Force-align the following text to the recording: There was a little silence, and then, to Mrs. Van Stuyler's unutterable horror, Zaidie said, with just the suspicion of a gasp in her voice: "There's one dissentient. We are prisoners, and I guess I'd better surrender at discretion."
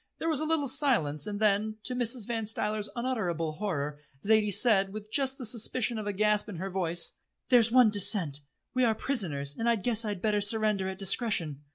There 0.17 0.29
was 0.29 0.39
a 0.39 0.45
little 0.45 0.67
silence, 0.67 1.27
and 1.27 1.39
then, 1.39 1.77
to 1.83 1.93
Mrs. 1.93 2.25
Van 2.25 2.47
Stuyler's 2.47 2.89
unutterable 2.95 3.51
horror, 3.57 3.99
Zaidie 4.25 4.51
said, 4.51 4.91
with 4.91 5.11
just 5.11 5.37
the 5.37 5.45
suspicion 5.45 5.99
of 5.99 6.07
a 6.07 6.11
gasp 6.11 6.49
in 6.49 6.55
her 6.55 6.71
voice: 6.71 7.13
"There's 7.49 7.71
one 7.71 7.91
dissentient. 7.91 8.39
We 8.73 8.83
are 8.83 8.95
prisoners, 8.95 9.55
and 9.55 9.69
I 9.69 9.75
guess 9.75 10.03
I'd 10.03 10.19
better 10.23 10.41
surrender 10.41 10.87
at 10.87 10.97
discretion." 10.97 11.61